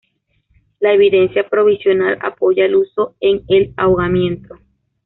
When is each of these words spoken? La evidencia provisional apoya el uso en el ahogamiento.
La 0.79 0.93
evidencia 0.95 1.47
provisional 1.47 2.17
apoya 2.23 2.65
el 2.65 2.75
uso 2.75 3.13
en 3.19 3.43
el 3.49 3.71
ahogamiento. 3.77 4.55